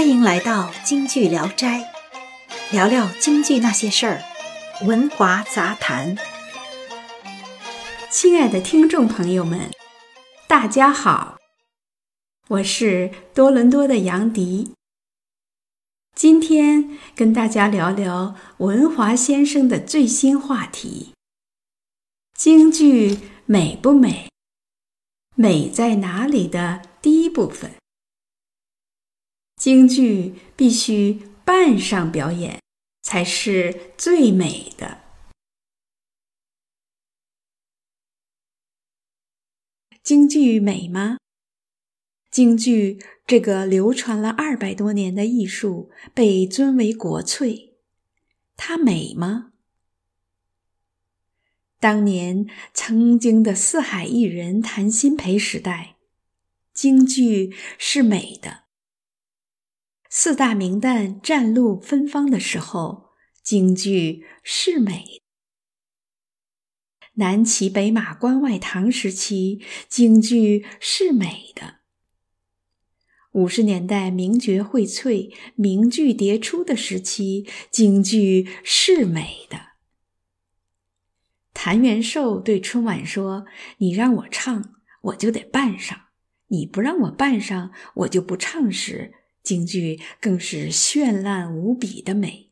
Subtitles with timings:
[0.00, 1.92] 欢迎来到京剧聊斋，
[2.72, 4.22] 聊聊京剧那些事儿，
[4.86, 6.16] 文华杂谈。
[8.10, 9.70] 亲爱的听众朋友们，
[10.48, 11.36] 大家好，
[12.48, 14.72] 我是多伦多的杨迪。
[16.14, 21.12] 今天跟大家聊聊文华先生的最新话题：
[22.32, 24.30] 京剧美不美？
[25.34, 27.72] 美在哪里的第一部分。
[29.60, 32.62] 京剧必须扮上表演，
[33.02, 35.02] 才是最美的。
[40.02, 41.18] 京剧美吗？
[42.30, 47.74] 京剧这个流传了二百多年的艺术被尊为国粹，
[48.56, 49.52] 它美吗？
[51.78, 55.96] 当年曾经的四海艺人谭鑫培时代，
[56.72, 58.69] 京剧是美的；
[60.12, 63.10] 四大名旦占路芬芳的时候，
[63.44, 65.22] 京剧是美；
[67.14, 71.76] 南骑北马关外唐时期，京剧是美的；
[73.30, 79.60] 五十年代名角荟萃、名剧迭出的时期，京剧是美的。
[81.54, 83.46] 谭元寿对春晚说
[83.78, 85.96] ：“你让我唱，我就得扮上；
[86.48, 92.50] 你不让我扮上，我就不唱。”时，京剧更是绚烂无比的美。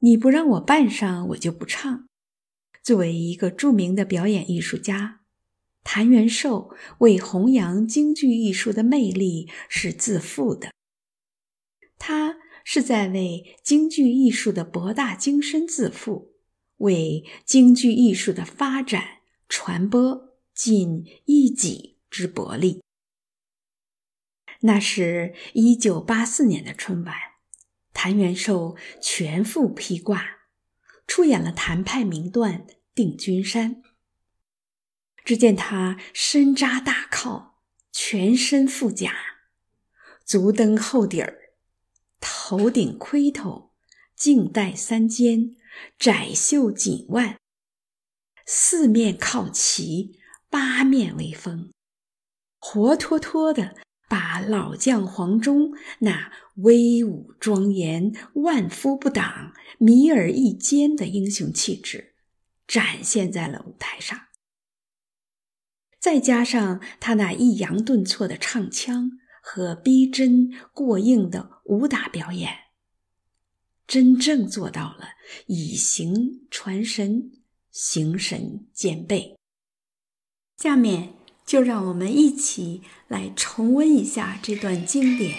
[0.00, 2.08] 你不让我扮上，我就不唱。
[2.82, 5.20] 作为一个著名的表演艺术家，
[5.84, 10.72] 谭元寿为弘扬京剧艺术的魅力是自负的。
[11.98, 12.38] 他。
[12.62, 16.34] 是在为京剧艺术的博大精深自负，
[16.76, 22.82] 为京剧艺术的发展传播尽一己之薄力。
[24.60, 27.14] 那是一九八四年的春晚，
[27.92, 30.40] 谭元寿全副披挂，
[31.06, 33.76] 出演了谭派名段《定军山》。
[35.24, 37.62] 只见他身扎大靠，
[37.92, 39.14] 全身覆甲，
[40.24, 41.38] 足蹬厚底儿。
[42.20, 43.72] 头顶盔头，
[44.14, 45.56] 颈带三尖，
[45.98, 47.38] 窄袖锦腕，
[48.44, 50.18] 四面靠旗，
[50.50, 51.70] 八面威风，
[52.58, 53.76] 活脱脱的
[54.10, 62.16] 把老将黄忠那威武庄严、万夫不挡、迷而一坚的英雄气质
[62.66, 64.18] 展现在了舞台上。
[65.98, 69.12] 再加上他那抑扬顿挫的唱腔。
[69.42, 72.52] 和逼真过硬的武打表演，
[73.86, 75.08] 真正做到了
[75.46, 77.32] 以形传神，
[77.70, 79.38] 形神兼备。
[80.58, 81.14] 下面
[81.50, 85.34] 就让我们一起来重温一下这段经典。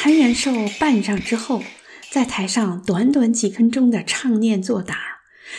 [0.00, 1.60] 谭元寿扮上之后，
[2.08, 4.96] 在台上短短几分钟的唱念做打，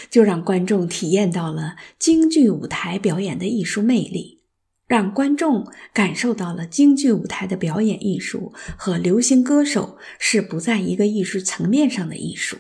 [0.10, 4.40] 就让观众体验到了京剧舞台表演的艺术魅力，
[4.88, 12.60] 让观众感受到了京剧舞台的表演艺术和流行歌手是不在一个艺术层面上的艺术，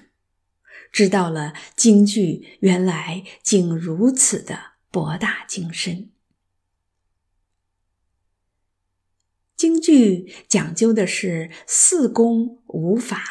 [0.91, 4.59] 知道了京剧原来竟如此的
[4.91, 6.09] 博大精深。
[9.59, 13.21] 京剧讲究的是四功五法，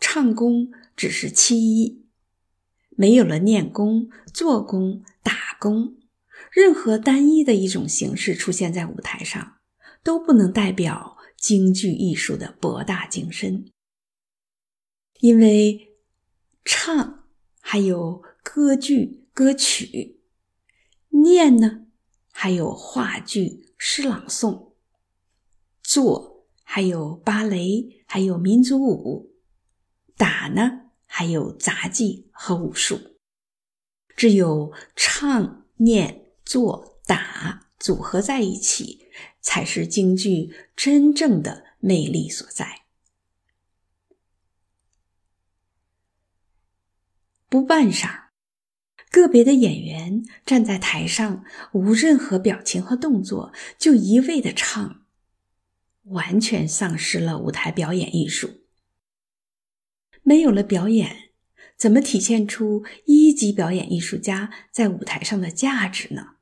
[0.00, 2.04] 唱功只是其一。
[2.96, 5.98] 没有了念功、做功、打功，
[6.50, 9.58] 任何单一的一种形式出现在舞台上，
[10.02, 13.70] 都不能代表京剧艺术的博大精深。
[15.20, 15.94] 因为
[16.64, 17.28] 唱
[17.60, 20.18] 还有歌剧、歌曲；
[21.10, 21.86] 念呢，
[22.32, 24.69] 还有话剧、诗朗诵。
[25.90, 29.32] 做还有芭蕾，还有民族舞；
[30.16, 33.16] 打呢，还有杂技和武术。
[34.14, 39.08] 只有唱、念、做、打组合在一起，
[39.40, 42.82] 才是京剧真正的魅力所在。
[47.48, 48.30] 不扮傻，
[49.10, 55.04] 个别的演员站在台上，无任何表情和动作，就一味的唱，
[56.04, 58.62] 完全丧失了舞台表演艺术。
[60.22, 61.30] 没有了表演，
[61.76, 66.36] 怎么体现出一级表演艺术家在舞台上的价值呢？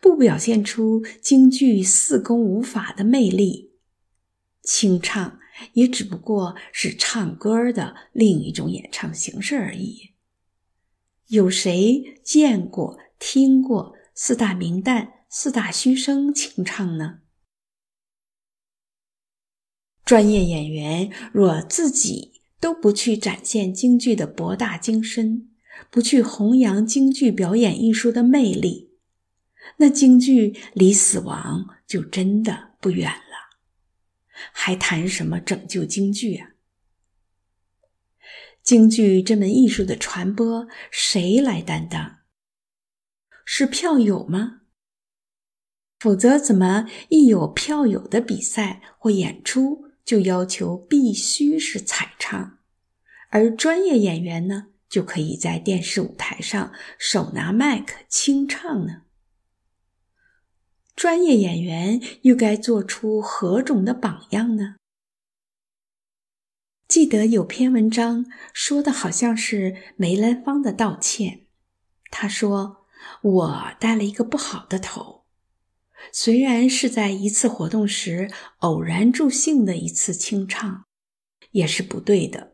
[0.00, 3.72] 不表现出京剧四功五法的魅力，
[4.62, 5.38] 清唱。
[5.74, 10.12] 也只不过是唱歌的另一种演唱形式而已。
[11.26, 17.18] 有谁见过、听过四大名旦、四大须生清唱呢？
[20.10, 25.52] 专业演员若自己都不去展现京剧的博大精深，
[25.88, 28.90] 不去弘扬京剧表演艺术的魅力，
[29.76, 33.56] 那京剧离死亡就真的不远了。
[34.50, 36.54] 还谈什么拯救京剧啊？
[38.64, 42.16] 京剧这门艺术的传播，谁来担当？
[43.44, 44.62] 是票友吗？
[46.00, 52.58] 否则，怎么一有票友的比赛或演出，就要求必须是彩唱，
[53.28, 59.02] 而专业演员呢，就可以在电视舞台上手拿麦克清唱呢？
[60.96, 64.76] 专业演员又该做出何种的榜样呢？
[66.88, 71.46] 记得有篇文章说的好像是梅兰芳的道歉。
[72.10, 72.88] 他说
[73.22, 75.19] ：“我带了一个不好的头，
[76.12, 80.84] 虽然是在一次活动时偶然助兴的一次清唱，
[81.52, 82.52] 也是不对的。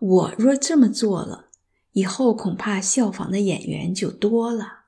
[0.00, 1.50] 我若这么做了，
[1.92, 4.80] 以后恐怕效仿的演员就多了。”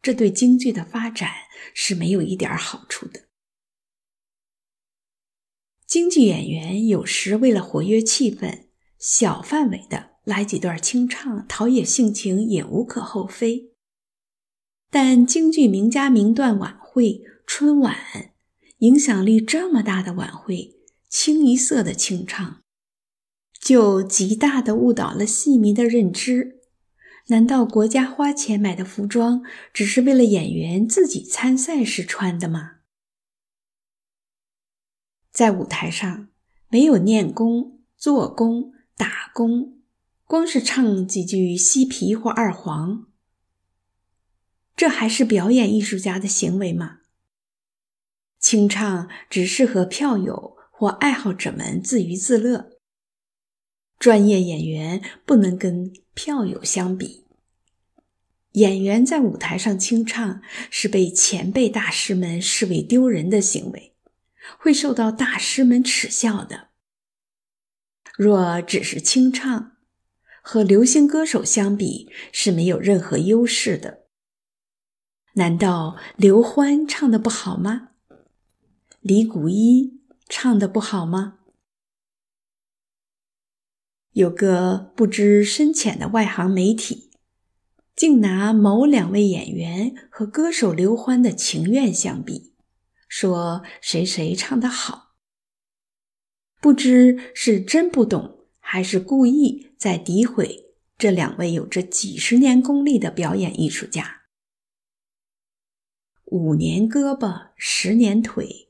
[0.00, 1.28] 这对京剧的发展
[1.74, 3.24] 是没有一点好处的。
[5.86, 8.66] 京剧演员有时为了活跃气氛，
[8.98, 13.67] 小范围的来几段清唱，陶冶性情也无可厚非。
[14.90, 17.96] 但京剧名家名段晚会、春晚，
[18.78, 20.76] 影响力这么大的晚会，
[21.08, 22.62] 清一色的清唱，
[23.60, 26.60] 就极大的误导了戏迷的认知。
[27.26, 29.42] 难道国家花钱买的服装
[29.74, 32.76] 只是为了演员自己参赛时穿的吗？
[35.30, 36.28] 在舞台上
[36.70, 39.82] 没有念功、做功、打功，
[40.24, 43.07] 光是唱几句西皮或二黄，
[44.78, 47.00] 这还是表演艺术家的行为吗？
[48.38, 52.78] 清唱只适合票友或爱好者们自娱自乐。
[53.98, 57.24] 专业演员不能跟票友相比。
[58.52, 60.40] 演员在舞台上清唱
[60.70, 63.96] 是被前辈大师们视为丢人的行为，
[64.60, 66.68] 会受到大师们耻笑的。
[68.16, 69.72] 若只是清唱，
[70.40, 74.04] 和流行歌手相比是没有任何优势的。
[75.38, 77.90] 难道刘欢唱的不好吗？
[79.00, 81.38] 李谷一唱的不好吗？
[84.14, 87.10] 有个不知深浅的外行媒体，
[87.94, 92.54] 竟拿某两位演员和歌手刘欢的情愿相比，
[93.06, 95.14] 说谁谁唱得好。
[96.60, 104.17] 不知是真不懂，还是故意在诋毁这两位有着几十年功力的表演艺术家。
[106.30, 108.68] 五年胳膊，十年腿，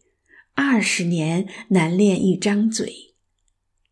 [0.55, 3.15] 二十年难练一张嘴。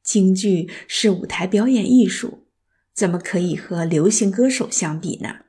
[0.05, 2.47] 京剧是舞台表演艺术，
[2.95, 5.47] 怎么可以和流行歌手相比呢？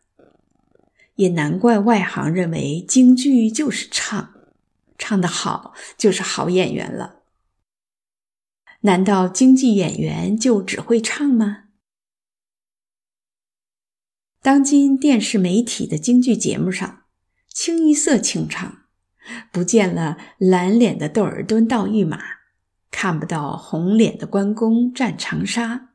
[1.16, 4.34] 也难怪外行认为京剧就是唱，
[4.98, 7.22] 唱得好就是好演员了。
[8.82, 11.66] 难道京剧演员就只会唱吗？
[14.42, 17.04] 当今电视媒体的京剧节目上，
[17.60, 18.84] 清一色清唱，
[19.52, 22.20] 不见了蓝脸的窦尔敦盗御马。
[22.92, 25.90] 看不到红脸的关公战长沙，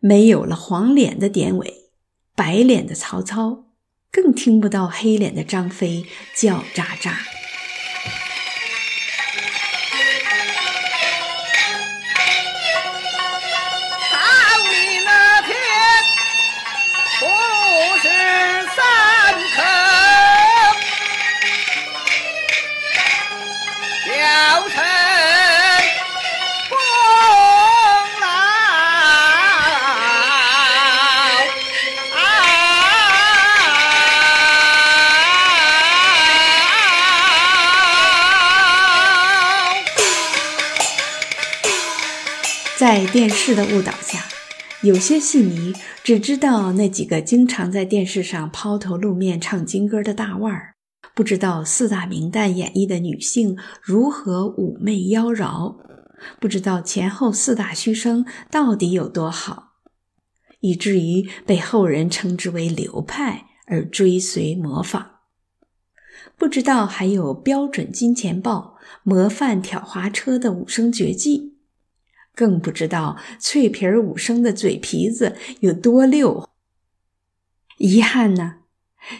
[0.00, 1.90] 没有了黄脸的典韦，
[2.34, 3.70] 白脸的曹操，
[4.12, 6.04] 更听不到黑脸的张飞
[6.36, 7.14] 叫喳喳。
[42.94, 44.24] 在电视的误导下，
[44.84, 45.74] 有些戏迷
[46.04, 50.76] 只知道那几个经常在电视上抛头露面唱金歌的大腕儿，
[51.12, 55.74] 不知道四大名旦演绎的女性如何妩媚妖娆，
[56.38, 59.72] 不知道前后四大须生到底有多好，
[60.60, 65.16] 以至于被后人称之为流派而追随模仿。
[66.38, 71.53] 不知道还有标准金钱豹、模范挑花车的武生绝技，
[72.34, 76.50] 更不知道脆皮儿武生的嘴皮子有多溜。
[77.78, 78.60] 遗憾呢，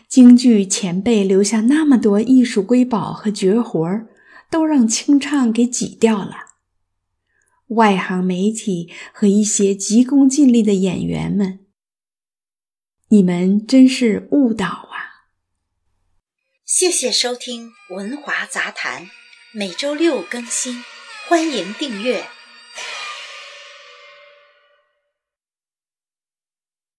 [0.09, 4.09] 京剧前辈留下那么多艺术瑰宝和绝活儿，
[4.51, 6.55] 都让清唱给挤掉了。
[7.69, 11.61] 外行媒体和一些急功近利的演员们，
[13.09, 15.27] 你们真是误导啊！
[16.65, 19.05] 谢谢收听《文华杂谈》，
[19.53, 20.85] 每周六更新，
[21.29, 22.25] 欢迎订阅。